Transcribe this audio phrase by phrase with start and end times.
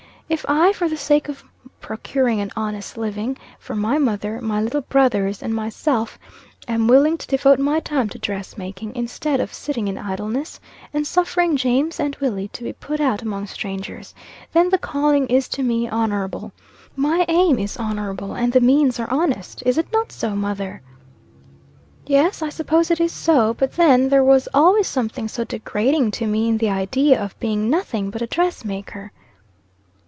[0.31, 1.43] If I, for the sake of
[1.81, 6.17] procuring an honest living for my mother, my little brothers, and myself,
[6.69, 10.57] am willing to devote my time to dress making, instead of sitting in idleness,
[10.93, 14.15] and suffering James and Willie to be put out among strangers,
[14.53, 16.53] then the calling is to me honorable.
[16.95, 19.61] My aim is honorable, and the means are honest.
[19.65, 20.81] Is it not so, mother?"
[22.05, 23.53] "Yes, I suppose it is so.
[23.53, 27.69] But then there was always something so degrading to me in the idea of being
[27.69, 29.11] nothing but a dress maker!"